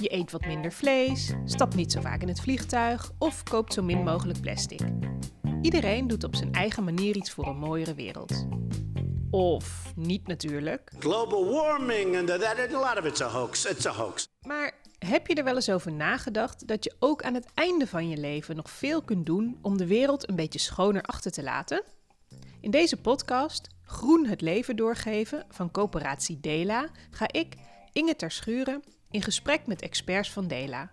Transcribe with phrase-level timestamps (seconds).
[0.00, 3.82] Je eet wat minder vlees, stapt niet zo vaak in het vliegtuig of koopt zo
[3.82, 4.80] min mogelijk plastic.
[5.62, 8.46] Iedereen doet op zijn eigen manier iets voor een mooiere wereld.
[9.30, 10.92] Of niet natuurlijk.
[10.98, 13.66] Global warming and that, a lot of it's a hoax.
[13.66, 14.28] It's a hoax.
[14.46, 18.08] Maar heb je er wel eens over nagedacht dat je ook aan het einde van
[18.08, 21.82] je leven nog veel kunt doen om de wereld een beetje schoner achter te laten?
[22.60, 27.54] In deze podcast, Groen het leven doorgeven van coöperatie Dela, ga ik,
[27.92, 30.90] Inge Terschuren, in gesprek met experts van Dela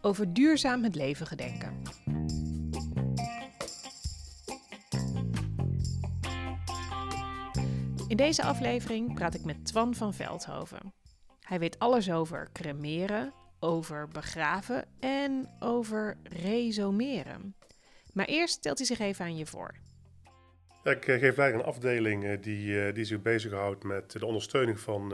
[0.00, 1.82] over duurzaam het leven gedenken.
[8.08, 10.92] In deze aflevering praat ik met Twan van Veldhoven.
[11.40, 17.56] Hij weet alles over cremeren, over begraven en over resomeren.
[18.12, 19.74] Maar eerst stelt hij zich even aan je voor.
[20.84, 24.26] Ja, ik eh, geef eigenlijk een afdeling eh, die, eh, die zich bezighoudt met de
[24.26, 25.08] ondersteuning van,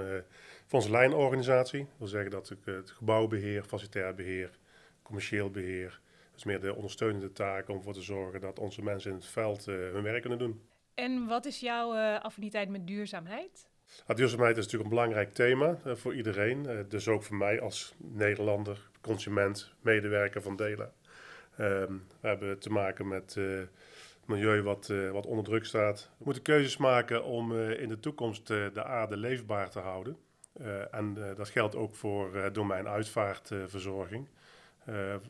[0.66, 1.80] van onze lijnorganisatie.
[1.80, 4.50] Dat wil zeggen dat ik het gebouwbeheer, facilitair beheer,
[5.02, 6.00] commercieel beheer,
[6.32, 9.64] dus meer de ondersteunende taken om ervoor te zorgen dat onze mensen in het veld
[9.64, 10.60] hun werk kunnen doen.
[10.94, 13.68] En wat is jouw affiniteit met duurzaamheid?
[14.06, 16.86] duurzaamheid is natuurlijk een belangrijk thema voor iedereen.
[16.88, 20.92] dus ook voor mij als Nederlander, consument, medewerker van Delen.
[21.56, 23.36] Ehm, we hebben te maken met
[24.30, 26.10] milieu wat, uh, wat onder druk staat.
[26.18, 30.16] We moeten keuzes maken om uh, in de toekomst uh, de aarde leefbaar te houden.
[30.90, 34.28] en dat geldt ook voor domein uitvaartverzorging.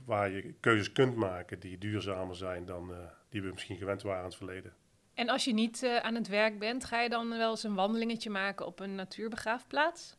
[0.05, 2.93] waar je keuzes kunt maken die duurzamer zijn dan
[3.29, 4.73] die we misschien gewend waren in het verleden.
[5.15, 8.31] En als je niet aan het werk bent, ga je dan wel eens een wandelingetje
[8.31, 10.17] maken op een natuurbegraafplaats?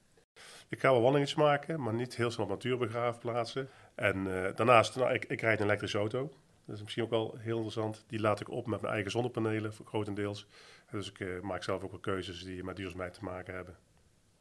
[0.70, 3.70] Ik ga wel wandelingetjes maken, maar niet heel snel op natuurbegraafplaatsen.
[3.96, 4.24] En
[4.56, 6.32] daarnaast, nou, ik, ik rijd een elektrische auto.
[6.66, 8.04] Dat is misschien ook wel heel interessant.
[8.08, 10.48] Die laat ik op met mijn eigen zonnepanelen, grotendeels.
[10.92, 13.76] Dus ik uh, maak zelf ook wel keuzes die met duurzaamheid te maken hebben.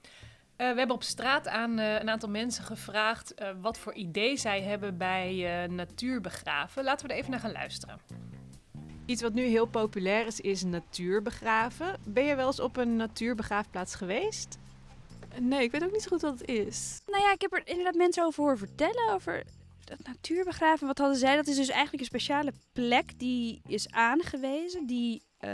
[0.03, 0.11] Uh,
[0.57, 4.97] we hebben op straat aan uh, een aantal mensen gevraagd wat voor idee zij hebben
[4.97, 6.85] bij natuurbegraven.
[6.85, 7.99] Laten we er even naar gaan luisteren.
[9.07, 12.01] Iets wat nu heel populair is, is natuurbegraven.
[12.05, 14.59] Ben je wel eens op een natuurbegraafplaats geweest?
[15.41, 17.01] Nee, ik weet ook niet zo goed wat het is.
[17.07, 19.13] Nou ja, ik heb er inderdaad mensen over horen vertellen.
[19.13, 19.45] Over
[19.91, 21.37] dat natuurbegraven, wat hadden zij?
[21.37, 25.51] Dat is dus eigenlijk een speciale plek die is aangewezen, die uh,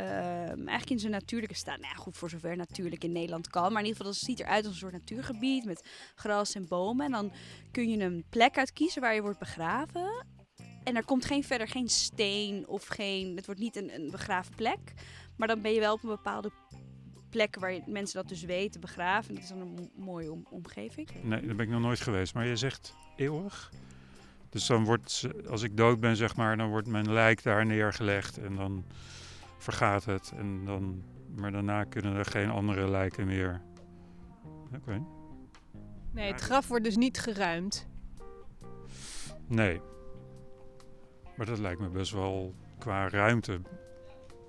[0.48, 1.80] eigenlijk in zijn natuurlijke staat.
[1.80, 3.72] Nou ja, goed, voor zover natuurlijk in Nederland kan.
[3.72, 7.06] Maar in ieder geval, dat ziet eruit als een soort natuurgebied met gras en bomen.
[7.06, 7.32] En dan
[7.70, 10.24] kun je een plek uitkiezen waar je wordt begraven.
[10.84, 13.36] En er komt geen, verder geen steen of geen...
[13.36, 14.92] Het wordt niet een, een begraafplek.
[15.36, 16.50] Maar dan ben je wel op een bepaalde
[17.30, 19.28] plek waar mensen dat dus weten begraven.
[19.28, 21.08] En dat is dan een mooie omgeving.
[21.22, 22.34] Nee, daar ben ik nog nooit geweest.
[22.34, 23.70] Maar je zegt eeuwig?
[24.56, 28.38] Dus dan wordt, als ik dood ben, zeg maar, dan wordt mijn lijk daar neergelegd
[28.38, 28.84] en dan
[29.58, 30.32] vergaat het.
[30.36, 31.02] En dan,
[31.36, 33.60] maar daarna kunnen er geen andere lijken meer.
[34.74, 35.02] Oké.
[36.12, 37.88] Nee, het graf wordt dus niet geruimd.
[39.46, 39.80] Nee.
[41.36, 43.60] Maar dat lijkt me best wel qua ruimte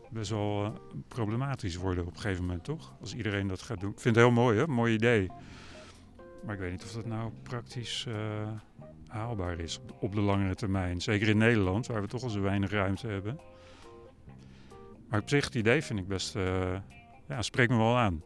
[0.09, 0.71] best wel uh,
[1.07, 2.93] problematisch worden op een gegeven moment, toch?
[3.01, 3.91] Als iedereen dat gaat doen.
[3.91, 4.67] Ik vind het heel mooi, hè?
[4.67, 5.31] Mooi idee.
[6.43, 8.15] Maar ik weet niet of dat nou praktisch uh,
[9.17, 11.01] haalbaar is op de langere termijn.
[11.01, 13.39] Zeker in Nederland, waar we toch al zo weinig ruimte hebben.
[15.09, 16.79] Maar op zich, het idee vind ik best, uh,
[17.27, 18.23] ja, spreekt me wel aan.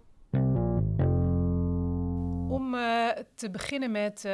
[2.50, 4.32] Om uh, te beginnen met uh,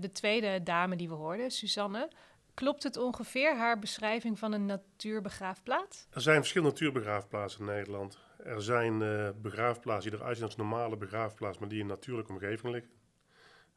[0.00, 2.10] de tweede dame die we hoorden, Suzanne.
[2.54, 6.06] Klopt het ongeveer haar beschrijving van een natuurbegraafplaats?
[6.10, 8.18] Er zijn verschillende natuurbegraafplaatsen in Nederland.
[8.44, 8.98] Er zijn
[9.42, 12.90] begraafplaatsen die eruit zien als normale begraafplaats, maar die in een natuurlijke omgeving liggen.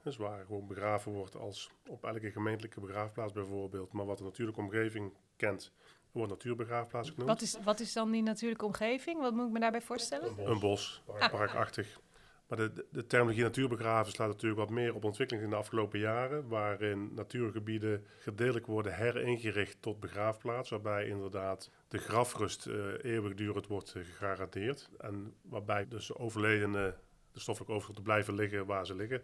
[0.03, 3.93] Dus waar gewoon begraven wordt als op elke gemeentelijke begraafplaats bijvoorbeeld.
[3.93, 5.71] Maar wat de natuurlijke omgeving kent,
[6.11, 7.29] wordt natuurbegraafplaats genoemd.
[7.29, 9.21] Wat is, wat is dan die natuurlijke omgeving?
[9.21, 10.49] Wat moet ik me daarbij voorstellen?
[10.49, 11.31] Een bos, ah.
[11.31, 11.99] parkachtig.
[12.47, 16.47] Maar de, de terminologie natuurbegraven slaat natuurlijk wat meer op ontwikkeling in de afgelopen jaren.
[16.47, 20.69] Waarin natuurgebieden gedeeltelijk worden heringericht tot begraafplaats.
[20.69, 24.89] Waarbij inderdaad de grafrust uh, eeuwigdurend wordt uh, gegarandeerd.
[24.97, 26.95] En waarbij dus de overledenen,
[27.31, 29.23] de stoffelijke overschot blijven liggen waar ze liggen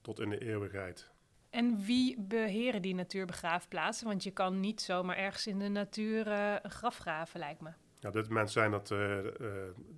[0.00, 1.10] tot in de eeuwigheid.
[1.50, 4.06] En wie beheren die natuurbegraafplaatsen?
[4.06, 7.70] Want je kan niet zomaar ergens in de natuur uh, een graf graven, lijkt me.
[8.00, 9.30] Ja, op dit moment zijn dat uh, uh,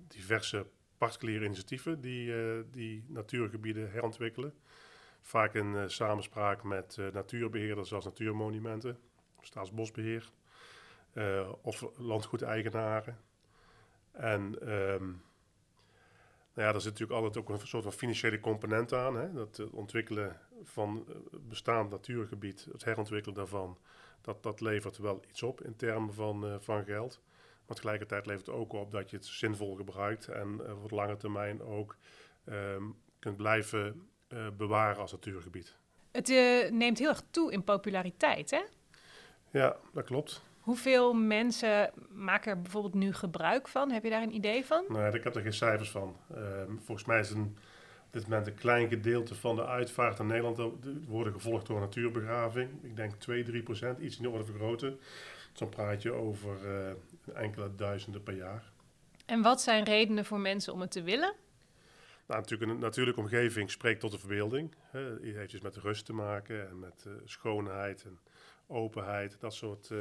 [0.07, 0.65] diverse
[0.97, 2.33] particuliere initiatieven die,
[2.69, 4.53] die natuurgebieden herontwikkelen.
[5.21, 8.97] Vaak in samenspraak met natuurbeheerders zoals natuurmonumenten,
[9.41, 10.29] staatsbosbeheer
[11.61, 13.17] of landgoedeigenaren.
[14.11, 15.21] En um,
[16.53, 19.15] nou ja, er zit natuurlijk altijd ook een soort van financiële component aan.
[19.15, 19.33] Hè?
[19.33, 23.77] Dat het ontwikkelen van eh, bestaand natuurgebied, het herontwikkelen daarvan,
[24.21, 27.21] dat, dat levert wel iets op in termen van, uh, van geld.
[27.65, 30.95] Maar tegelijkertijd levert het ook op dat je het zinvol gebruikt en uh, voor de
[30.95, 31.95] lange termijn ook
[32.45, 35.75] um, kunt blijven eh, bewaren als natuurgebied.
[36.11, 38.61] Het eh, neemt heel erg toe in populariteit, hè?
[39.51, 40.41] Ja, dat klopt.
[40.61, 43.91] Hoeveel mensen maken er bijvoorbeeld nu gebruik van?
[43.91, 44.83] Heb je daar een idee van?
[44.87, 46.15] Nou, ja, ik heb er geen cijfers van.
[46.35, 47.57] Ehm, volgens mij is een,
[48.05, 51.79] op dit moment een klein gedeelte van de uitvaart in Nederland de- worden gevolgd door
[51.79, 52.69] natuurbegraving.
[52.83, 54.97] Ik denk 2, 3 procent, iets in de orde van grootte.
[55.49, 56.91] Dus dan praat je over eh,
[57.43, 58.71] enkele duizenden per jaar.
[59.25, 61.33] En wat zijn redenen voor mensen om het te willen?
[62.27, 64.75] Nou, natuurlijk, een natuurlijke omgeving spreekt tot de verbeelding.
[64.79, 64.99] Hè.
[64.99, 68.19] Het heeft dus met rust te maken en met eh, schoonheid en
[68.67, 69.37] openheid.
[69.39, 69.97] Dat soort eh,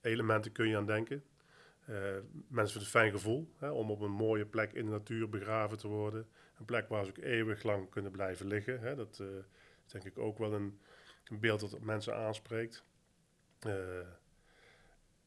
[0.00, 1.24] elementen kun je aan denken.
[1.88, 4.90] Eh, mensen vinden het een fijn gevoel hè, om op een mooie plek in de
[4.90, 6.28] natuur begraven te worden.
[6.58, 8.80] Een plek waar ze ook eeuwig lang kunnen blijven liggen.
[8.80, 8.94] Hè.
[8.94, 9.26] Dat eh,
[9.86, 10.80] is denk ik ook wel een,
[11.24, 12.84] een beeld dat mensen aanspreekt.
[13.58, 13.98] Eh,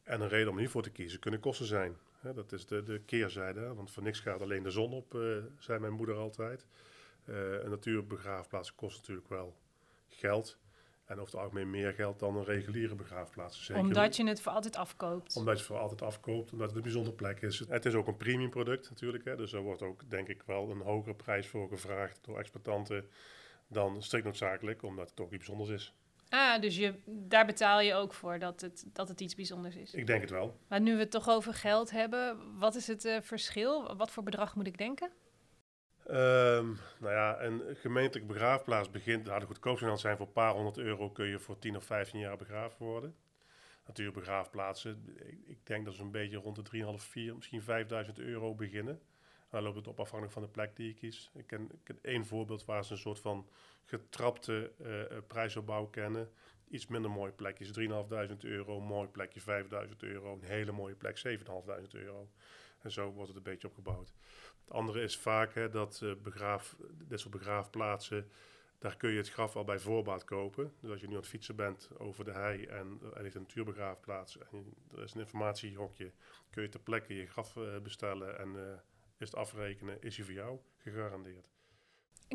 [0.04, 1.98] en een reden om hiervoor te kiezen kunnen kosten zijn.
[2.20, 5.18] Hè, dat is de, de keerzijde, want voor niks gaat alleen de zon op,
[5.58, 6.66] zei mijn moeder altijd.
[7.26, 9.58] Een natuurbegraafplaats kost natuurlijk wel
[10.08, 10.58] geld.
[11.12, 13.66] En over het algemeen meer geld dan een reguliere begraafplaats.
[13.66, 15.36] Zeker Omdat je het voor altijd afkoopt.
[15.36, 17.64] omdat je het voor altijd afkoopt, omdat het een bijzondere plek is.
[17.68, 19.26] Het is ook een premium product natuurlijk.
[19.26, 23.10] Hè, dus er wordt ook denk ik wel een hogere prijs voor gevraagd door exploitanten
[23.68, 25.94] dan strikt noodzakelijk, omdat het ook iets bijzonders is.
[26.30, 29.94] Ah, dus je, daar betaal je ook voor dat het, dat het iets bijzonders is.
[29.94, 30.58] Ik denk het wel.
[30.68, 33.96] Maar nu we het toch over geld hebben, wat is het eh, verschil?
[33.96, 35.12] Wat voor bedrag moet ik denken?
[36.12, 36.66] Ehm,
[37.00, 41.10] nou ja, een gemeentelijke begraafplaats begint, nou, de goedkoopste zijn voor een paar honderd euro
[41.10, 43.16] kun je voor 10 of 15 jaar begraven worden.
[43.86, 48.56] Natuurlijk begraafplaatsen, ik, denk dat ze een beetje rond de 3,5, 4, misschien 5000 euro
[48.56, 48.94] beginnen.
[48.94, 51.32] En dan loopt het op afhankelijk van de plek die je kiest.
[51.34, 53.50] Ik ken, ik ken één voorbeeld waar ze een soort van
[53.86, 56.32] getrapte eh, eh, prijsopbouw kennen.
[56.70, 59.42] Iets minder mooie plekjes, 3.500 euro, mooi plekje
[59.88, 62.30] 5.000 euro, een hele mooie plek 7.500 euro.
[62.82, 64.14] En zo wordt het een beetje opgebouwd.
[64.64, 66.76] Het andere is vaak hè, dat eh, begraaf,
[67.08, 68.30] dit soort begraafplaatsen,
[68.82, 70.74] daar kun je het graf al bij voorbaat kopen.
[70.80, 73.42] Dus als je nu aan het fietsen bent over de hei en er ligt een
[73.42, 74.38] natuurbegraafplaats
[74.96, 76.12] er is een informatiehokje,
[76.50, 78.74] kun je ter plekke je graf eh, bestellen en eh,
[79.18, 81.50] is het afrekenen, is hij voor jou gegarandeerd.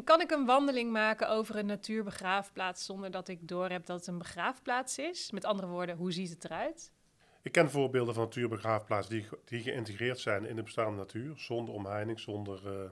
[0.04, 4.18] Kan ik een wandeling maken over een natuurbegraafplaats zonder dat ik doorheb dat het een
[4.18, 5.30] begraafplaats is?
[5.30, 6.92] Met andere woorden, hoe ziet het eruit?
[7.46, 12.20] Ik ken voorbeelden van natuurbegraafplaatsen die, die geïntegreerd zijn in de bestaande natuur, zonder omheining,
[12.20, 12.90] zonder, eh,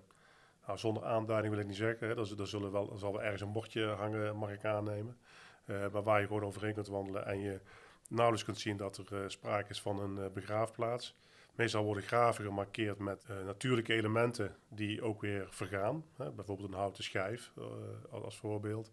[0.67, 2.09] nou, zonder aanduiding wil ik niet zeggen.
[2.09, 2.15] Hè.
[2.17, 5.17] Er, er zullen wel, zal wel ergens een bordje hangen, mag ik aannemen.
[5.65, 7.61] Eh, maar waar je gewoon overheen kunt wandelen en je
[8.09, 11.17] nauwelijks kunt zien dat er eh, sprake is van een begraafplaats.
[11.55, 16.05] Meestal worden graven gemarkeerd met natuurlijke elementen die ook weer vergaan.
[16.17, 16.31] Hè.
[16.31, 17.53] Bijvoorbeeld een houten schijf
[18.11, 18.93] als- voorbeeld.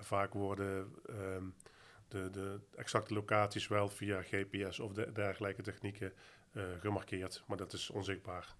[0.00, 1.44] Vaak worden ehm,
[2.12, 6.12] de, de exacte locaties wel via GPS of de, dergelijke technieken
[6.52, 8.54] eh, gemarkeerd, maar dat is onzichtbaar.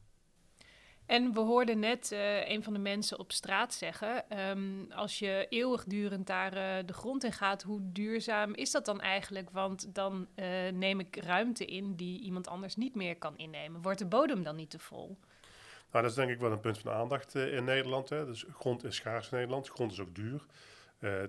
[1.06, 5.46] En we hoorden net eh, een van de mensen op straat zeggen: ehm, als je
[5.48, 9.50] eeuwigdurend daar eh, de grond in gaat, hoe duurzaam is dat dan eigenlijk?
[9.50, 10.28] Want dan
[10.72, 13.82] neem ik ruimte in die iemand anders niet meer kan innemen.
[13.82, 15.18] Wordt de bodem dan niet te vol?
[15.90, 18.08] Nou, dat is denk ik wel een punt van aandacht in Nederland.
[18.08, 18.26] Hè.
[18.26, 20.46] Dus grond is schaars in Nederland, grond is ook duur.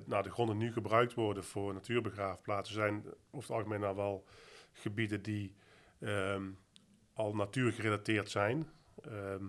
[0.06, 4.26] Nou, de gronden nu gebruikt worden voor natuurbegraafplaatsen zijn over het algemeen nou wel
[4.74, 5.56] gebieden die
[6.00, 6.50] ehm,
[7.14, 8.70] al natuurgerelateerd zijn.
[9.02, 9.46] Ehm,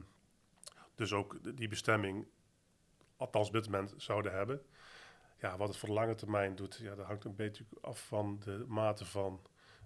[0.95, 2.27] dus ook die bestemming,
[3.17, 4.63] althans op dit moment, zouden hebben.
[5.39, 8.39] Ja, wat het voor de lange termijn doet, ja, dat hangt een beetje af van
[8.45, 9.41] de mate van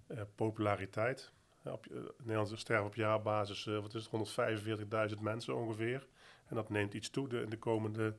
[0.06, 1.32] eh, populariteit.
[1.64, 6.06] Op, eh, in Nederland sterven op jaarbasis wat is het, 145.000 mensen ongeveer.
[6.46, 8.16] En dat neemt iets toe in de komende,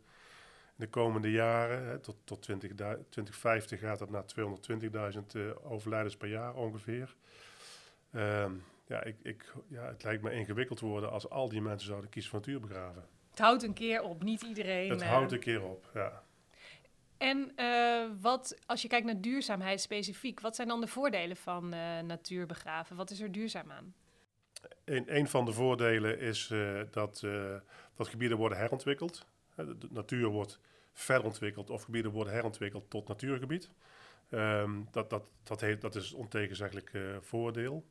[0.80, 1.88] de komende jaren.
[1.88, 7.16] Hè, tot tot 20, 2050 gaat dat naar 220.000 eh, overlijdens per jaar ongeveer.
[8.12, 8.54] Ehm,
[8.88, 12.32] ja, ik, ik, ja, het lijkt me ingewikkeld worden als al die mensen zouden kiezen
[12.32, 13.08] voor natuurbegraven.
[13.30, 14.90] Het houdt een keer op, niet iedereen.
[14.90, 15.10] Het eh.
[15.10, 16.24] houdt een keer op, ja.
[17.18, 21.70] En eh, wat, als je kijkt naar duurzaamheid specifiek, wat zijn dan de voordelen van
[22.06, 22.96] natuurbegraven?
[22.96, 23.94] Wat is er duurzaam aan?
[24.86, 26.54] Een, een van de voordelen is
[26.92, 27.26] dat,
[27.96, 29.28] dat gebieden worden herontwikkeld.
[29.60, 30.60] Hè, De, natuur wordt
[30.94, 33.70] verder ontwikkeld of gebieden worden herontwikkeld tot natuurgebied.
[34.30, 37.86] Ehm, dat, dat, dat, heeft, dat is ontegenzeggelijk eh, voordeel.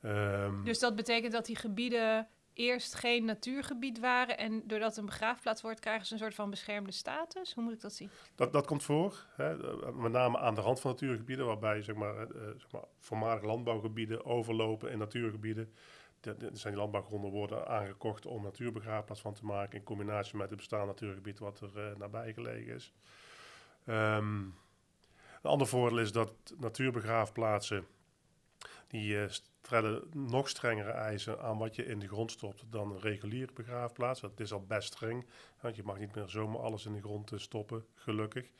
[0.00, 5.06] Ehm, Dus dat betekent dat die gebieden eerst geen natuurgebied waren en doordat het een
[5.06, 7.54] begraafplaats wordt, krijgen ze een soort van beschermde status?
[7.54, 8.10] Hoe moet ik dat zien?
[8.34, 11.94] dat, dat komt voor, hè, eh, met name aan de rand van natuurgebieden, waarbij zeg
[11.94, 15.72] maar, eh, eh, zeg maar, voormalige landbouwgebieden overlopen in natuurgebieden.
[16.34, 20.86] De- zijn landbouwgronden worden aangekocht om natuurbegraafplaats van te maken in combinatie met het bestaande
[20.86, 22.92] natuurgebied wat er eh, nabij gelegen is.
[23.84, 24.40] Ehm,
[25.42, 27.86] een ander voordeel is dat natuurbegraafplaatsen
[28.88, 33.00] Die eh, stellen nog strengere eisen aan wat je in de grond stopt dan een
[33.00, 34.20] reguliere begraafplaats.
[34.20, 35.26] Dat is al best streng,
[35.60, 38.50] want je mag niet meer zomaar alles in de grond eh, stoppen, gelukkig.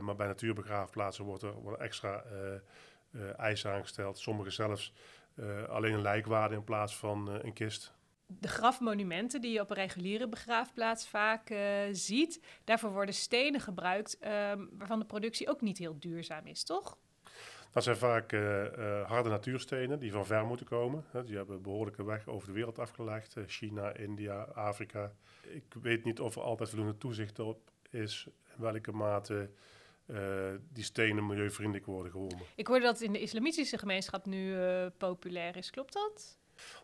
[0.00, 4.18] Maar bij natuurbegraafplaatsen wordt er, worden extra eh, eisen aangesteld.
[4.18, 4.92] Sommige zelfs
[5.34, 7.92] eh, alleen een lijkwaarde in plaats van eh, een kist.
[8.26, 11.58] De grafmonumenten die je op een reguliere begraafplaats vaak eh,
[11.92, 16.98] ziet, daarvoor worden stenen gebruikt ehm, waarvan de productie ook niet heel duurzaam is, toch?
[17.72, 18.32] Dat zijn vaak
[19.06, 21.04] harde natuurstenen die van ver moeten komen.
[21.24, 23.36] Die hebben een behoorlijke weg over de wereld afgelegd.
[23.46, 25.12] China, India, Afrika.
[25.42, 28.28] Ik weet niet of er altijd voldoende toezicht op is.
[28.56, 29.50] In welke mate
[30.06, 32.38] eh, die stenen milieuvriendelijk worden gewonnen.
[32.54, 36.38] Ik hoorde dat in de islamitische gemeenschap nu eh, populair is, klopt dat?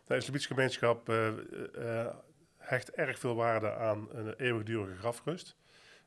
[0.05, 2.07] De islamitische gemeenschap eh,
[2.57, 5.55] hecht erg veel waarde aan een eeuwigdurige grafrust.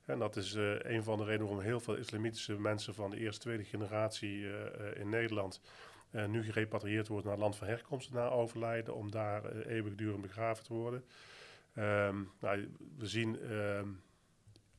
[0.04, 3.40] En dat is een van de redenen waarom heel veel islamitische mensen van de eerste,
[3.40, 4.46] tweede generatie
[4.94, 5.60] in Nederland
[6.10, 10.72] nu gerepatrieerd worden naar het land van herkomst na overlijden, om daar eeuwigdurend begraven te
[10.72, 11.04] worden.
[11.74, 13.88] Ehm, nou, we zien ehm,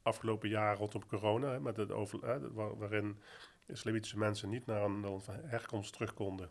[0.06, 3.20] afgelopen jaar rondom corona, hè, met het over, hè, waar- waarin
[3.66, 6.50] islamitische mensen niet naar een land van herkomst terug konden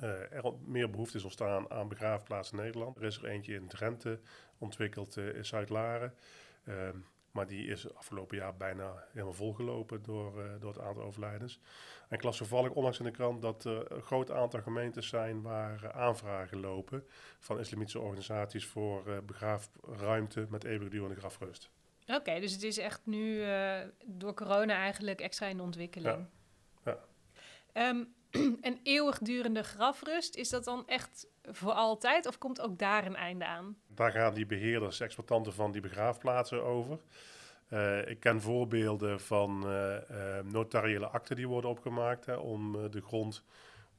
[0.00, 2.96] eh, er meer behoefte is ontstaan aan begraafplaatsen in Nederland.
[2.96, 4.20] Er is er eentje in Drenthe
[4.58, 6.14] ontwikkeld eh, in Zuid-Laren.
[6.64, 6.96] Ehm,
[7.30, 11.60] maar die is afgelopen jaar bijna helemaal volgelopen door, eh, door het aantal overlijdens.
[12.08, 15.42] En ik las toevallig onlangs in de krant dat er een groot aantal gemeentes zijn
[15.42, 17.04] waar aanvragen lopen
[17.38, 21.70] van islamitische organisaties voor begraafruimte met eeuwigdurende grafrust.
[22.06, 26.26] Oké, dus het is echt nu eh, door corona eigenlijk extra in de ontwikkeling.
[26.84, 26.98] Ja.
[27.72, 28.04] Ehm,
[28.60, 33.44] een eeuwigdurende grafrust, is dat dan echt voor altijd of komt ook daar een einde
[33.44, 33.78] aan?
[33.86, 36.98] Daar gaan die beheerders, exploitanten van die begraafplaatsen over.
[37.68, 43.42] Eh, ik ken voorbeelden van eh, notariële akten die worden opgemaakt hè, om de grond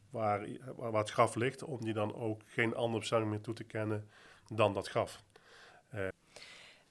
[0.10, 3.54] waar, waar, waar het graf ligt, om die dan ook geen andere bestemming meer toe
[3.54, 4.10] te kennen
[4.48, 5.24] dan dat graf.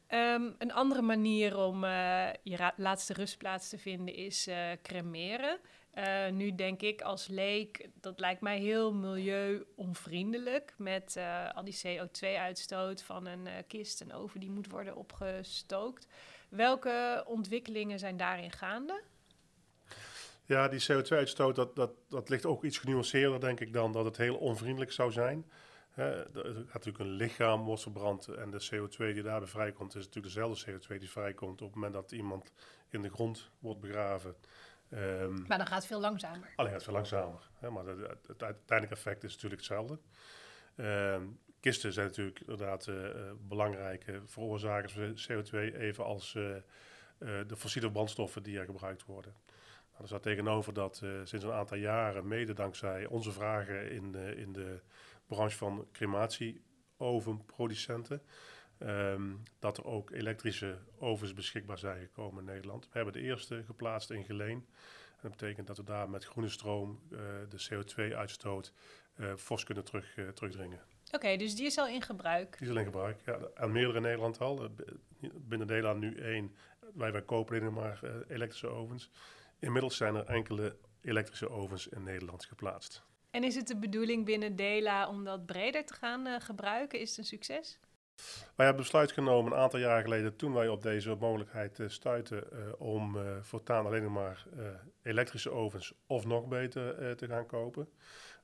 [0.07, 5.59] Ehm, een andere manier om eh, je laatste rustplaats te vinden is eh, cremeren.
[5.91, 11.19] Eh, nu denk ik als leek, dat lijkt mij heel milieu-onvriendelijk met
[11.55, 16.07] al die CO2-uitstoot van een kist en oven die moet worden opgestookt.
[16.49, 19.03] Welke ontwikkelingen zijn daarin gaande?
[20.45, 24.17] Ja, die CO2-uitstoot, dat, dat, dat ligt ook iets genuanceerder, denk ik, dan dat het
[24.17, 25.45] heel onvriendelijk zou zijn.
[25.97, 30.05] Hè, er gaat natuurlijk een lichaam wordt verbrand en de CO2 die daarbij vrijkomt, is
[30.05, 32.53] natuurlijk dezelfde CO2 die vrijkomt op het moment dat iemand
[32.89, 34.37] in de grond wordt begraven.
[34.91, 36.53] Ehm, Maar dan gaat het veel langzamer.
[36.57, 37.51] Alleen gaat het veel langzamer.
[37.59, 39.99] Hè, maar het, het, het uiteindelijke effect is natuurlijk hetzelfde.
[40.77, 41.23] Ehm,
[41.61, 46.43] kisten zijn natuurlijk inderdaad eh, eh, belangrijke veroorzakers van CO2, even als eh,
[47.47, 49.35] de fossiele brandstoffen die er gebruikt worden.
[49.91, 54.37] Nou, er staat tegenover dat sinds een aantal jaren, mede dankzij onze vragen in de,
[54.37, 54.81] in de
[55.27, 58.23] branche van crematieovenproducenten,
[58.79, 62.85] ehm, dat er ook elektrische ovens beschikbaar zijn gekomen in Nederland.
[62.85, 64.67] We hebben de eerste geplaatst in Geleen.
[65.17, 67.19] En dat betekent dat we daar met groene stroom eh,
[67.49, 68.73] de CO2-uitstoot
[69.15, 70.81] eh fors kunnen terug, eh, terugdringen.
[71.13, 72.59] Oké, dus die is al in gebruik.
[72.59, 73.21] Die is al in gebruik.
[73.25, 74.71] Ja, en meerdere in Nederland al.
[75.35, 76.55] Binnen Dela nu één.
[76.95, 79.11] Wij, wij kopen alleen maar elektrische ovens.
[79.59, 83.05] Inmiddels zijn er enkele elektrische ovens in Nederland geplaatst.
[83.37, 87.01] En is het de bedoeling binnen Dela om dat breder te gaan eh, gebruiken?
[87.01, 87.79] Is het een succes?
[88.55, 92.53] Wij hebben besluit genomen een aantal jaar geleden, toen wij op deze mogelijkheid eh, stuiten,
[92.53, 94.47] eh, om voortaan alleen maar
[95.03, 97.89] elektrische ovens of nog beter te gaan kopen.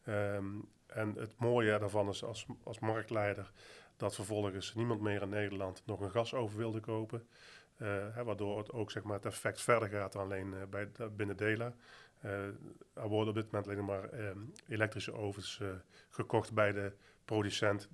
[0.05, 0.47] Ehm,
[0.87, 3.51] en het mooie daarvan is als, als marktleider
[3.97, 7.29] dat vervolgens niemand meer in Nederland nog een gasoven wilde kopen.
[7.77, 11.75] Hè, waardoor het ook zeg maar, het effect verder gaat dan alleen bij, binnen Dela.
[12.23, 12.47] Eh,
[12.95, 14.39] er worden op dit moment alleen maar ehm,
[14.69, 15.69] elektrische ovens eh,
[16.09, 16.93] gekocht bij de
[17.25, 17.89] producent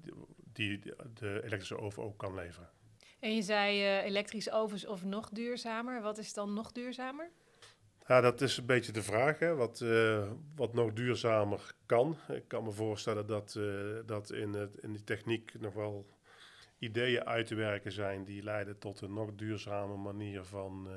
[0.52, 0.80] die
[1.14, 2.70] de elektrische oven ook kan leveren.
[3.20, 6.02] En je zei eh, elektrische ovens of nog duurzamer.
[6.02, 7.30] Wat is dan nog duurzamer?
[8.06, 9.84] Ja, dat is een beetje de vraag, hè, wat,
[10.54, 12.16] wat nog duurzamer kan.
[12.28, 13.60] Ik kan me voorstellen dat,
[14.06, 16.06] dat in, het, in die techniek nog wel
[16.78, 20.88] ideeën uit te werken zijn die leiden tot een nog duurzame manier van,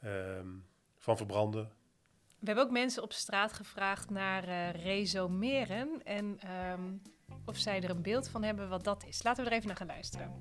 [0.00, 0.48] eh, ehm,
[0.96, 1.70] van verbranden.
[2.38, 6.82] We hebben ook mensen op straat gevraagd naar eh, resomeren en ehm,
[7.44, 9.22] of zij er een beeld van hebben wat dat is.
[9.22, 10.32] Laten we er even naar gaan luisteren.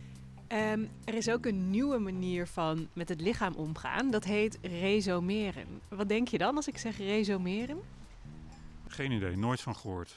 [0.48, 4.12] Ehm, er is ook een nieuwe manier van met het lichaam omgaan.
[4.12, 5.82] Dat heet resomeren.
[5.88, 7.80] Wat denk je dan als ik zeg resomeren?
[8.88, 10.16] Geen idee, nooit van gehoord.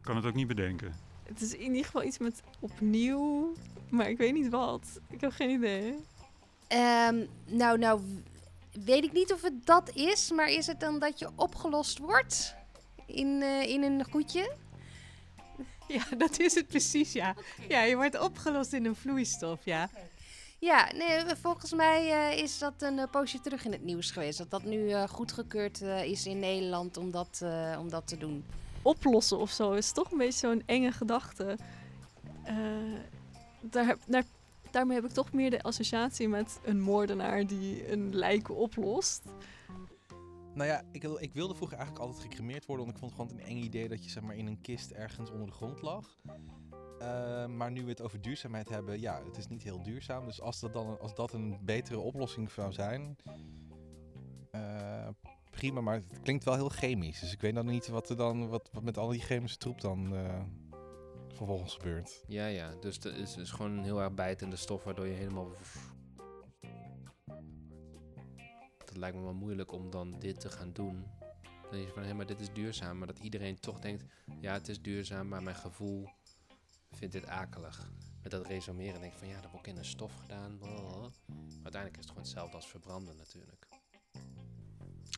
[0.00, 0.94] Kan het ook niet bedenken.
[1.22, 3.52] Het is in ieder geval iets met opnieuw,
[3.88, 5.00] maar ik weet niet wat.
[5.10, 5.94] Ik heb geen idee.
[6.68, 8.00] Ehm, nou, nou,
[8.84, 12.54] weet ik niet of het dat is, maar is het dan dat je opgelost wordt?
[13.06, 14.52] in, eh, in een goedje?
[15.88, 17.34] Ja, dat is het precies, ja.
[17.68, 19.88] Ja, je wordt opgelost in een vloeistof, ja.
[20.58, 24.38] Ja, nee, volgens mij eh, is dat een eh, poosje terug in het nieuws geweest.
[24.38, 28.16] Dat dat nu eh, goedgekeurd eh, is in Nederland om dat, eh, om dat te
[28.18, 28.44] doen.
[28.82, 31.56] Oplossen of zo is toch een beetje zo'n enge gedachte.
[32.42, 32.56] Eh,
[33.60, 34.24] daar, heb- daar,
[34.72, 39.22] daarmee heb ik toch meer de associatie met een moordenaar die een lijk oplost.
[40.54, 43.40] Nou ja, ik, ik wilde vroeger eigenlijk altijd gecremeerd worden, want ik vond het gewoon
[43.40, 46.18] een eng idee dat je zeg maar in een kist ergens onder de grond lag.
[46.98, 50.26] Eh, maar nu we het over duurzaamheid hebben, ja, het is niet heel duurzaam.
[50.26, 53.16] Dus als dat, dan, als dat een betere oplossing zou zijn,
[54.50, 55.08] eh,
[55.50, 55.80] prima.
[55.80, 57.20] Maar het klinkt wel heel chemisch.
[57.20, 59.80] Dus ik weet dan niet wat er dan, wat, wat met al die chemische troep
[59.80, 60.40] dan eh,
[61.46, 62.24] vervolgens gebeurt.
[62.26, 62.74] Ja, ja.
[62.80, 65.50] Dus het is, is gewoon een heel erg bijtende stof waardoor je helemaal...
[68.78, 71.06] Het lijkt me wel moeilijk om dan dit te gaan doen.
[71.40, 72.98] Dan denk je van, hé, maar dit is duurzaam.
[72.98, 74.04] Maar dat iedereen toch denkt,
[74.40, 76.08] ja, het is duurzaam, maar mijn gevoel
[76.90, 77.90] vindt dit akelig.
[78.22, 80.58] Met dat resumeren denk ik van, ja, dat wordt in een stof gedaan.
[80.58, 80.98] blablabla.
[80.98, 83.68] Maar uiteindelijk is het gewoon hetzelfde als verbranden natuurlijk.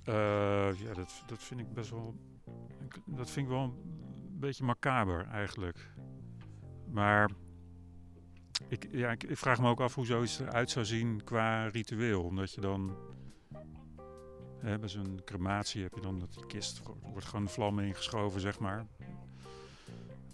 [0.05, 2.15] Eh, ja, dat, dat vind ik best wel.
[3.07, 5.93] Dat vind ik wel een beetje macaber eigenlijk.
[6.91, 7.31] Maar
[8.69, 12.23] ik, ja, ik, vraag me ook af hoe zoiets eruit zou zien qua ritueel.
[12.23, 12.97] Omdat je dan.
[14.61, 18.59] Bij zo'n crematie heb je dan dat die kist wo- wordt gewoon vlam ingeschoven, zeg
[18.59, 18.87] maar.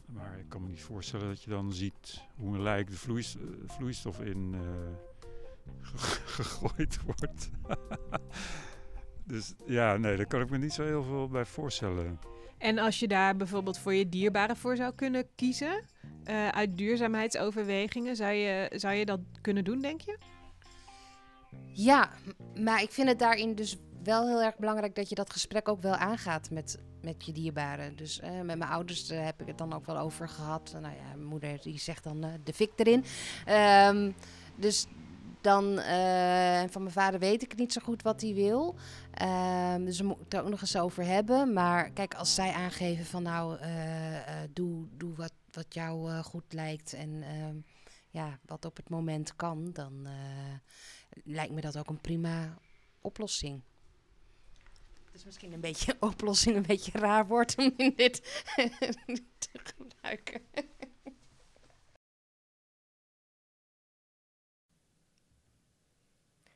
[0.07, 3.69] Maar ik kan me niet voorstellen dat je dan ziet hoe een lijk de eh,
[3.77, 4.61] vloeistof in eh,
[5.81, 7.51] ge- gegooid wordt.
[9.25, 12.19] Dus ja, nee, daar kan ik me niet zo heel veel bij voorstellen.
[12.59, 15.85] En als je daar bijvoorbeeld voor je dierbaren voor zou kunnen kiezen,
[16.25, 20.19] eh, uit duurzaamheidsoverwegingen, zou je, zou je dat kunnen doen, denk je?
[21.73, 22.11] Ja,
[22.61, 25.83] maar ik vind het daarin dus wel heel erg belangrijk dat je dat gesprek ook
[25.83, 27.97] wel aangaat met, met je dierbaren.
[27.97, 30.71] Dus eh, met mijn ouders heb ik het dan ook wel over gehad.
[30.73, 33.05] Nou ja, mijn moeder die zegt dan eh, de fik erin.
[33.45, 34.11] Ehm,
[34.57, 34.87] dus
[35.41, 35.75] dan,
[36.71, 38.75] van mijn vader weet ik niet zo goed wat hij wil.
[39.15, 41.53] Ehm, dus we moeten het er ook nog eens over hebben.
[41.53, 43.59] Maar kijk, als zij aangeven van nou,
[44.53, 47.57] doe, doe wat, wat jou eh, goed lijkt en ehm,
[48.11, 50.55] ja, wat op het moment kan, dan eh,
[51.25, 52.59] lijkt me dat ook een prima
[53.01, 53.63] oplossing.
[55.05, 58.45] Het is misschien een beetje oplossing, een beetje raar woord om in dit
[59.39, 60.43] te gebruiken.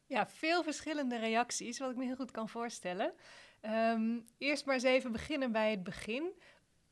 [0.07, 3.15] Ja, veel verschillende reacties, wat ik me heel goed kan voorstellen.
[3.61, 6.33] Ehm, eerst maar eens even beginnen bij het begin.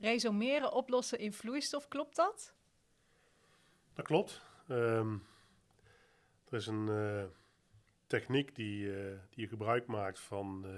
[0.03, 2.55] Resumeren, oplossen in vloeistof, klopt dat?
[3.93, 4.43] Dat klopt.
[4.69, 5.13] Ehm,
[6.45, 7.25] er is een eh,
[8.07, 10.73] techniek die, eh, die je gebruik maakt van eh,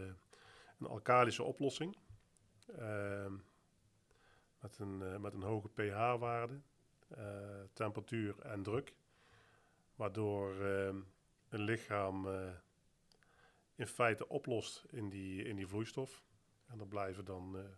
[0.79, 1.97] een alkalische oplossing.
[2.79, 3.33] Ehm,
[4.61, 6.61] met, een, met een hoge pH-waarde,
[7.73, 8.95] temperatuur en druk.
[9.95, 11.01] Waardoor ehm,
[11.49, 12.29] een lichaam
[13.75, 16.25] in feite oplost in die, in die vloeistof.
[16.67, 17.77] En er blijven dan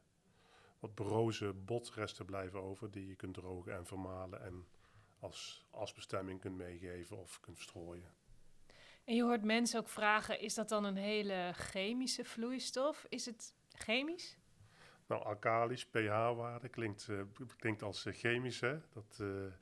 [0.87, 4.67] wat broze botresten blijven over die je kunt drogen en vermalen en
[5.19, 8.15] als asbestemming kunt meegeven of kunt verstrooien.
[9.05, 13.07] En je hoort mensen ook vragen, is dat dan een hele chemische vloeistof?
[13.09, 14.39] Is het chemisch?
[15.07, 17.21] Nou, alkalisch, pH-waarde klinkt, eh,
[17.57, 18.61] klinkt als eh, chemisch.
[18.61, 18.79] Hè?
[18.93, 19.53] Dat, eh,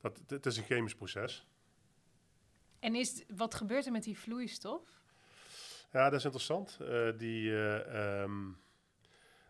[0.00, 1.46] dat, het is een chemisch proces.
[2.78, 5.02] En is, wat gebeurt er met die vloeistof?
[5.92, 6.78] Ja, dat is interessant.
[7.18, 8.52] Die, eh, ehm,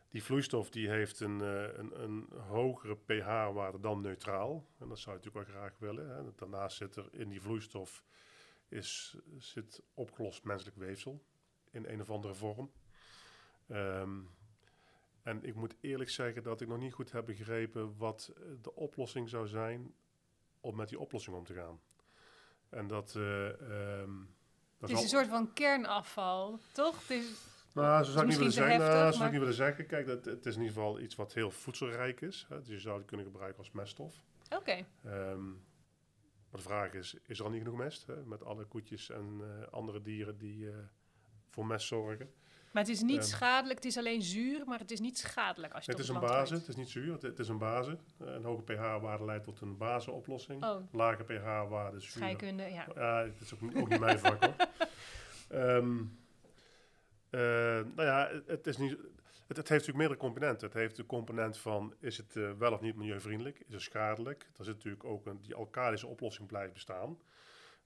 [0.08, 4.66] die vloeistof die heeft een, eh, een, een hogere pH-waarde dan neutraal.
[4.78, 6.08] En dat zou je natuurlijk wel graag willen.
[6.08, 6.34] Hè?
[6.34, 8.04] Daarnaast zit er in die vloeistof
[8.68, 11.22] is, zit opgelost menselijk weefsel
[11.70, 12.70] in een of andere vorm.
[13.66, 14.20] Ehm,
[15.22, 18.74] en ik moet eerlijk zeggen dat ik nog niet goed heb begrepen wat eh, de
[18.74, 19.94] oplossing zou zijn
[20.60, 21.80] om met die oplossing om te gaan.
[22.68, 23.16] En dat...
[23.16, 23.48] eh,
[24.00, 24.16] ehm,
[24.78, 27.00] dat Het is een soort van kernafval, toch?
[27.00, 28.78] Het is, nou, zo zou ik niet willen zeggen.
[28.78, 29.86] Nou, heftig, zo zou ik niet willen zeggen.
[29.86, 32.46] Kijk, dat, het is in ieder geval iets wat heel voedselrijk is.
[32.48, 32.58] Hè?
[32.58, 34.22] Dus je zou het kunnen gebruiken als meststof.
[34.56, 34.84] Oké.
[35.04, 35.46] Ehm,
[36.50, 38.06] maar de vraag is, is er al niet genoeg mest?
[38.06, 38.14] Hè?
[38.24, 40.74] Met alle koetjes en eh, andere dieren die eh,
[41.50, 42.30] voor mest zorgen.
[42.72, 43.26] Maar het is niet Ehm.
[43.26, 46.14] schadelijk, het is alleen zuur, maar het is niet schadelijk als je Het het is
[46.14, 46.50] een gooit.
[46.50, 47.98] het is niet zuur, het, het is een basis.
[48.20, 50.64] Eh, een hoge pH-waarde leidt tot een basenoplossing.
[50.64, 52.12] Oh, Lage pH-waarde is zuur.
[52.22, 52.86] scheikunde, ja.
[52.94, 54.54] Ja, het is ook, niet- ook niet mijn vak hoor.
[55.48, 55.96] Ehm,
[57.30, 57.40] eh,
[57.94, 58.96] nou ja, het, is niet,
[59.46, 60.66] het, heeft natuurlijk meerdere componenten.
[60.66, 63.58] Het heeft de component van, is het eh, wel of niet milieuvriendelijk?
[63.58, 64.50] Is het schadelijk?
[64.56, 67.18] Er zit natuurlijk ook een, die alkalische oplossing blijft bestaan.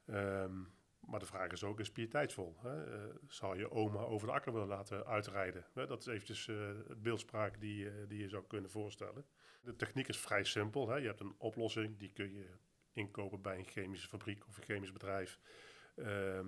[0.07, 0.61] Ehm,
[1.01, 2.57] maar de vraag is ook, is pieteitsvol?
[2.61, 2.85] Hè?
[2.85, 5.65] Eh, zou je oma over de akker willen laten uitrijden?
[5.75, 6.47] Dat is eventjes
[6.89, 9.25] het beeldspraak die, die je zou kunnen voorstellen.
[9.61, 10.89] De techniek is vrij simpel.
[10.89, 10.97] Hè?
[10.97, 12.47] Je hebt een oplossing, die kun je
[12.93, 15.39] inkopen bij een chemische fabriek of een chemisch bedrijf.
[15.95, 16.47] Ehm,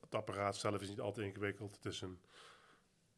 [0.00, 1.76] het apparaat zelf is niet altijd ingewikkeld.
[1.76, 2.20] Het is een,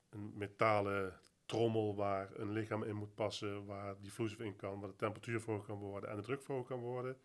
[0.08, 4.88] een metalen trommel waar een lichaam in moet passen, waar die vloeistof in kan, waar
[4.88, 7.16] de temperatuur verhoogd kan worden en de druk verhoogd kan worden.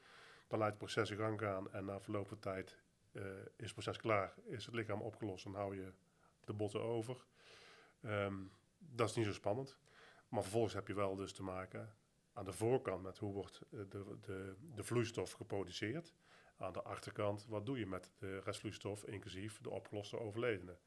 [0.48, 2.78] Dan laat het proces in gang gaan en na verloop van tijd
[3.12, 5.94] eh, is het proces klaar, is het lichaam opgelost, dan hou je
[6.46, 7.26] de botten over.
[8.02, 8.36] Ehm,
[8.78, 9.78] dat is niet zo spannend.
[10.28, 11.96] Maar vervolgens heb je wel dus te maken
[12.34, 16.14] aan de voorkant met hoe wordt eh, de, de, de vloeistof geproduceerd.
[16.58, 20.78] Aan de achterkant, wat doe je met de restvloeistof, inclusief de opgeloste overledenen.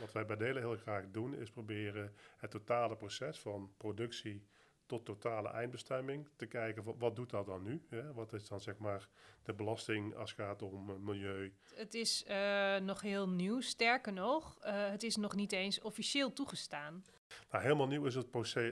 [0.00, 4.46] Wat wij bij Delen heel graag doen, is proberen het totale proces van productie
[4.86, 7.82] tot totale eindbestemming te kijken wat, wat doet dat dan nu?
[7.88, 8.12] Hè?
[8.12, 9.08] Wat is dan zeg maar
[9.42, 11.54] de belasting als het gaat om uh, milieu?
[11.74, 16.32] Het is uh, nog heel nieuw, sterker nog, uh, het is nog niet eens officieel
[16.32, 17.04] toegestaan.
[17.50, 18.30] Nou, helemaal nieuw is het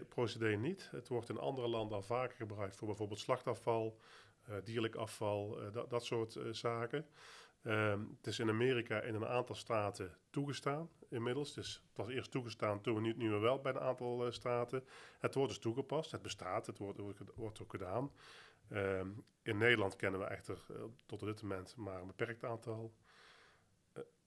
[0.09, 0.88] procedé niet.
[0.90, 3.99] Het wordt in andere landen al vaker gebruikt voor bijvoorbeeld slachtafval,
[4.65, 7.07] dierlijk afval, dat, dat soort zaken.
[7.67, 11.55] Um, het is in Amerika in een aantal staten toegestaan inmiddels.
[11.55, 14.85] Dus het was eerst toegestaan, toen we nu, nu wel bij een aantal uh, staten.
[15.19, 17.01] Het wordt dus toegepast, het bestaat, het wordt,
[17.35, 18.13] wordt ook gedaan.
[18.71, 22.95] Um, in Nederland kennen we echter uh, tot dit moment maar een beperkt aantal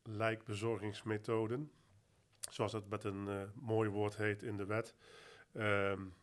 [0.04, 1.72] lijkbezorgingsmethoden.
[2.50, 4.96] Zoals het met een mooi woord heet in de wet.
[5.54, 6.14] Um,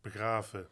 [0.00, 0.68] begraven,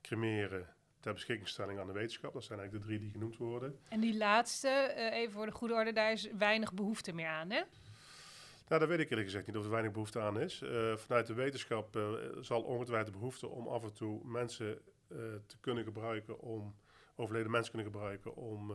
[0.00, 0.73] cremeren,
[1.04, 2.32] ter beschikkingstelling aan de wetenschap.
[2.32, 3.78] Dat zijn eigenlijk de drie die genoemd worden.
[3.88, 7.50] En die laatste, uh, even voor de goede orde, daar is weinig behoefte meer aan,
[7.50, 7.62] hè?
[8.68, 10.62] Nou, dat weet ik eerlijk gezegd niet of er weinig behoefte aan is.
[10.62, 14.78] Uh, vanuit de wetenschap uh, zal ongetwijfeld de behoefte om af en toe mensen
[15.46, 16.74] te kunnen gebruiken, om
[17.16, 18.72] overleden mensen kunnen gebruiken om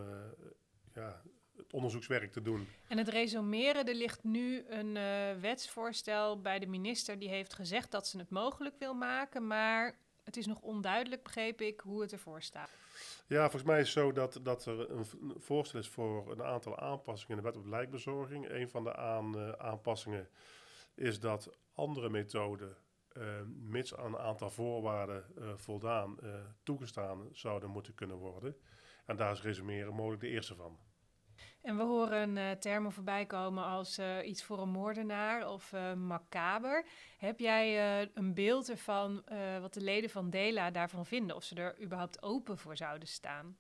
[0.93, 1.21] ja,
[1.55, 2.67] het onderzoekswerk te doen.
[2.87, 4.93] En het resumeren, er ligt nu een
[5.41, 9.97] wetsvoorstel bij de minister die heeft gezegd dat ze het mogelijk wil maken, maar
[10.29, 12.69] het is nog onduidelijk, begreep ik, hoe het ervoor staat.
[13.27, 15.05] Ja, volgens mij is het zo dat, dat er een,
[15.37, 18.49] voorstel is voor een aantal aanpassingen in de wet op lijkbezorging.
[18.49, 20.29] Een van de aan, uh, aanpassingen
[20.95, 22.77] is dat andere methoden,
[23.13, 26.17] uh, mits aan een aantal voorwaarden uh, voldaan,
[26.63, 28.55] toegestaan zouden moeten kunnen worden.
[29.05, 30.79] En daar is resumeren mogelijk de eerste van.
[31.62, 35.93] En we horen uh, termen voorbij komen als uh, iets voor een moordenaar of uh,
[35.93, 36.86] macaber.
[37.17, 39.23] Heb jij een beeld ervan
[39.62, 41.36] wat de leden van Dela daarvan vinden?
[41.36, 43.58] Of ze er überhaupt open voor zouden staan?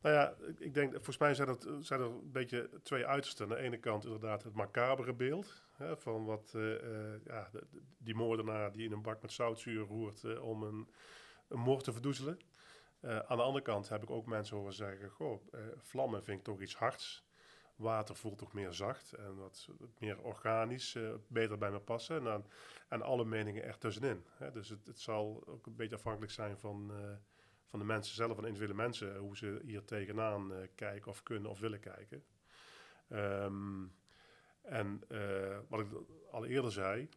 [0.00, 3.44] Nou ja, ik denk, volgens mij zijn, het, zijn er een beetje twee uitersten.
[3.44, 5.62] Aan de ene kant inderdaad het macabere beeld.
[5.72, 6.54] Hè, van wat
[7.24, 7.50] ja,
[7.98, 10.88] die moordenaar die in een bak met zoutzuur roert om een,
[11.48, 12.38] een moord te verdoezelen.
[13.02, 16.38] Uh, aan de andere kant heb ik ook mensen horen zeggen: Goh, uh, vlammen vind
[16.38, 17.24] ik toch iets hards.
[17.76, 22.16] Water voelt toch meer zacht en wat meer organisch, uh, beter bij me passen.
[22.16, 22.46] En, dan,
[22.88, 24.24] en alle meningen ertussenin.
[24.36, 24.50] Hè.
[24.50, 26.92] Dus het, het, zal ook een beetje afhankelijk zijn van,
[27.66, 31.60] van de mensen zelf, van individuele mensen, hoe ze hier tegenaan kijken of kunnen of
[31.60, 32.24] willen kijken.
[33.08, 33.94] Um,
[34.62, 35.02] en
[35.68, 35.86] wat ik
[36.30, 37.08] al eerder zei,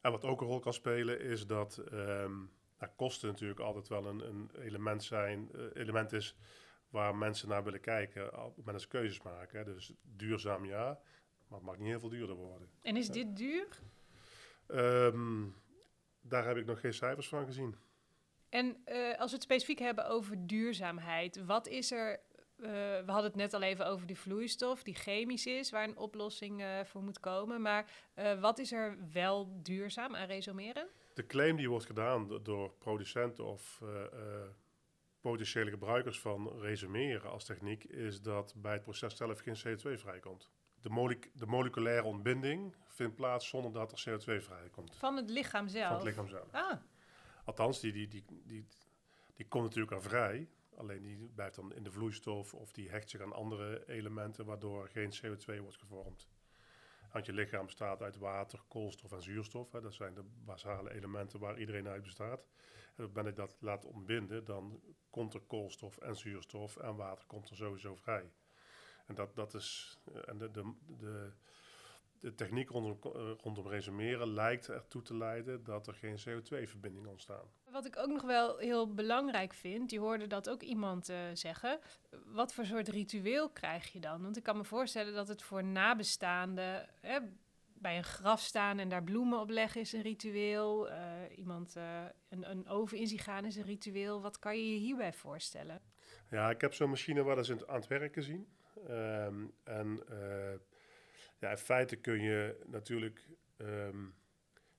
[0.00, 1.82] en wat ook een rol kan spelen, is dat.
[1.92, 2.50] Um,
[2.88, 6.36] kosten natuurlijk altijd wel een, een element zijn, uh, element is
[6.88, 9.58] waar mensen naar willen kijken op het moment ze keuzes maken.
[9.58, 9.64] Hè.
[9.64, 11.00] Dus duurzaam ja,
[11.48, 12.68] maar het mag niet heel veel duurder worden.
[12.82, 13.68] En is dit duur?
[14.68, 15.54] Um,
[16.20, 17.76] daar heb ik nog geen cijfers van gezien.
[18.48, 22.20] En uh, als we het specifiek hebben over duurzaamheid, wat is er
[22.56, 25.96] uh, we hadden het net al even over die vloeistof die chemisch is, waar een
[25.96, 27.60] oplossing uh, voor moet komen.
[27.60, 30.88] Maar uh, wat is er wel duurzaam aan resumeren?
[31.14, 33.82] De claim die wordt gedaan door producenten of
[35.20, 40.50] potentiële gebruikers van resumeren als techniek, is dat bij het proces zelf geen CO2 vrijkomt.
[40.80, 44.96] De, de moleculaire ontbinding vindt plaats zonder dat er CO2 vrijkomt.
[44.96, 45.86] Van het lichaam zelf?
[45.86, 46.52] Van het lichaam zelf.
[46.52, 46.76] Ah.
[47.44, 48.66] Althans, die, die, die, die,
[49.34, 50.48] die komt natuurlijk al vrij.
[50.76, 54.88] Alleen die blijft dan in de vloeistof of die hecht zich aan andere elementen waardoor
[54.88, 56.28] geen CO2 wordt gevormd.
[57.14, 59.72] Want je lichaam bestaat uit water, koolstof en zuurstof.
[59.72, 59.80] Hè.
[59.80, 62.46] Dat zijn de basale elementen waar iedereen uit bestaat.
[62.96, 67.50] En dat ik dat laat ontbinden, dan komt er koolstof en zuurstof en water komt
[67.50, 68.32] er sowieso vrij.
[69.06, 69.98] En dat, dat is.
[70.24, 71.32] En de, de, de,
[72.18, 77.48] de techniek rondom, rondom resumeren lijkt ertoe te leiden dat er geen CO2-verbindingen ontstaan.
[77.74, 81.78] Wat ik ook nog wel heel belangrijk vind, je hoorde dat ook iemand uh, zeggen.
[82.24, 84.22] Wat voor soort ritueel krijg je dan?
[84.22, 87.18] Want ik kan me voorstellen dat het voor nabestaanden hè,
[87.64, 90.90] bij een graf staan en daar bloemen op leggen is een ritueel.
[90.90, 90.96] Uh,
[91.36, 94.22] iemand uh, een, een oven in zien gaan is een ritueel.
[94.22, 95.80] Wat kan je je hierbij voorstellen?
[96.30, 98.48] Ja, ik heb zo'n machine waar ze aan het werken zien.
[98.88, 100.58] Ehm, en eh,
[101.38, 104.04] ja, in feite kun je natuurlijk ehm,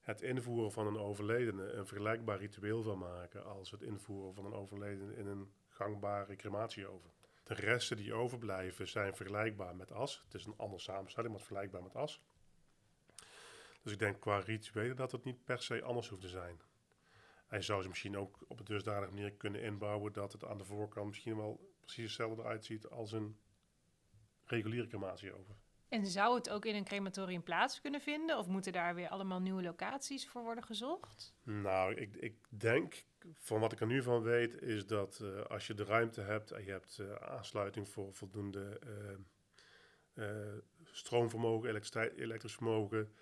[0.05, 4.53] het invoeren van een overledene een vergelijkbaar ritueel van maken als het invoeren van een
[4.53, 7.11] overledene in een gangbare crematieoven.
[7.43, 10.21] De resten die overblijven zijn vergelijkbaar met as.
[10.23, 12.23] Het is een andere samenstelling, maar vergelijkbaar met as.
[13.81, 16.61] Dus ik denk qua rituelen dat het niet per se anders hoeft te zijn.
[17.47, 20.65] Hij zou ze misschien ook op een dusdanige manier kunnen inbouwen dat het aan de
[20.65, 23.39] voorkant misschien wel precies hetzelfde eruit ziet als een
[24.43, 25.64] reguliere crematieoven.
[25.89, 28.37] En zou het ook in een crematorium plaats kunnen vinden?
[28.37, 31.33] Of moeten daar weer allemaal nieuwe locaties voor worden gezocht?
[31.43, 35.67] Nou, ik, ik denk, van wat ik er nu van weet, is dat eh, als
[35.67, 38.79] je de ruimte hebt en je hebt eh, aansluiting voor voldoende
[40.13, 40.23] eh,
[40.83, 41.81] stroomvermogen,
[42.15, 43.13] elektrisch vermogen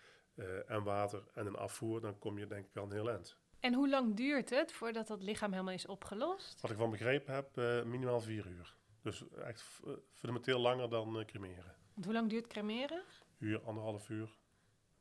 [0.68, 3.38] en water en een afvoer, dan kom je denk ik al een heel eind.
[3.60, 6.62] En hoe lang duurt het voordat dat lichaam helemaal is opgelost?
[6.62, 8.76] Wat ik van begrepen heb, minimaal vier uur.
[9.02, 11.76] Dus echt fundamenteel langer dan cremeren.
[11.94, 13.04] Want hoe lang duurt cremeren?
[13.40, 14.30] Uur, anderhalf uur,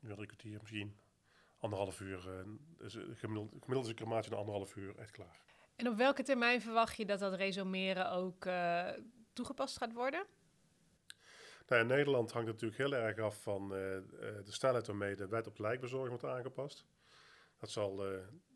[0.01, 0.97] uur, drie kwartier misschien.
[1.57, 2.45] Anderhalf uur,
[2.77, 5.41] dus, gemiddeld, gemiddeld is een crematie na anderhalf uur echt klaar.
[5.75, 8.89] En op welke termijn verwacht je dat dat resumeren ook eh,
[9.33, 10.25] toegepast gaat worden?
[11.67, 15.47] Nou, in Nederland hangt het natuurlijk heel erg af van de snelheid waarmee de wet
[15.47, 16.85] op lijkbezorging wordt aangepast.
[17.57, 18.03] Dat zal,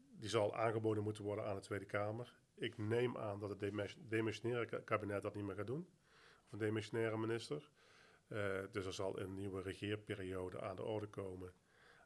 [0.10, 2.34] die zal aangeboden moeten worden aan de Tweede Kamer.
[2.56, 5.88] Ik neem aan dat het demis- demissionaire ka- kabinet dat niet meer gaat doen.
[6.46, 7.70] Of een demissionaire minister.
[8.28, 11.54] Eh, dus er zal een nieuwe regeerperiode aan de orde komen.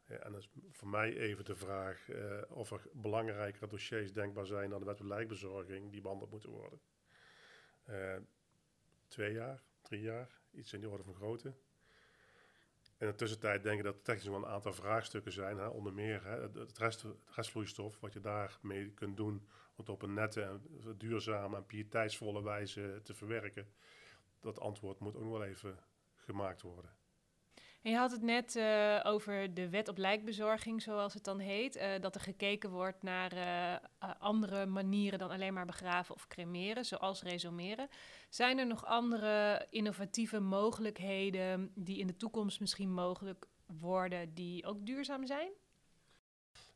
[0.06, 4.46] Eh, en dat is voor mij even de vraag eh, of er belangrijkere dossiers denkbaar
[4.46, 6.80] zijn dan de wet lijkbezorging die behandeld moeten worden.
[9.08, 11.54] Twee jaar, drie jaar, iets in die orde van grootte.
[12.98, 15.58] In de tussentijd denk ik dat er technisch wel een aantal vraagstukken zijn.
[15.58, 15.66] Hè?
[15.66, 20.14] Onder meer hè, het, rest, restvloeistof, wat je daarmee kunt doen om het op een
[20.14, 20.62] nette, en
[20.96, 23.72] duurzame en pieteitsvolle wijze te verwerken.
[24.40, 25.78] Dat antwoord moet ook nog wel even
[26.24, 26.90] gemaakt worden.
[27.82, 31.76] En je had het net eh, over de wet op lijkbezorging, zoals het dan heet.
[31.76, 36.84] eh, dat er gekeken wordt naar eh, andere manieren dan alleen maar begraven of cremeren,
[36.84, 37.88] zoals resumeren.
[38.28, 44.86] Zijn er nog andere innovatieve mogelijkheden die in de toekomst misschien mogelijk worden, die ook
[44.86, 45.50] duurzaam zijn?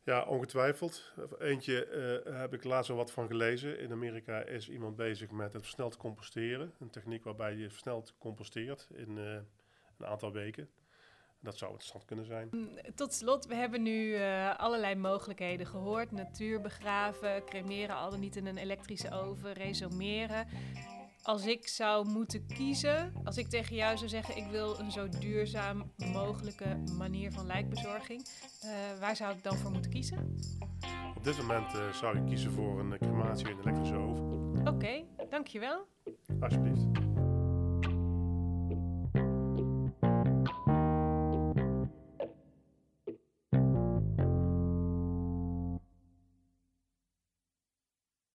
[0.07, 1.13] Ja, ongetwijfeld.
[1.39, 3.79] Eentje eh, heb ik laatst al wat van gelezen.
[3.79, 6.73] In Amerika is iemand bezig met het versneld composteren.
[6.79, 9.33] Een techniek waarbij je versneld composteert in eh,
[9.97, 10.69] een aantal weken.
[11.39, 12.49] Dat zou interessant kunnen zijn.
[12.95, 16.11] Tot slot, we hebben nu eh, allerlei mogelijkheden gehoord.
[16.11, 20.47] Natuur begraven, cremeren, al dan niet in een elektrische oven, resumeren.
[21.27, 24.37] Als ik zou moeten kiezen, als ik tegen jou zou zeggen...
[24.37, 28.27] ik wil een zo duurzaam mogelijke manier van lijkbezorging...
[28.61, 30.37] eh, waar zou ik dan voor moeten kiezen?
[31.15, 34.67] Op dit moment eh, zou ik kiezen voor een crematie in een elektrische oven.
[34.67, 35.87] Oké, dankjewel.
[36.39, 37.06] Alsjeblieft.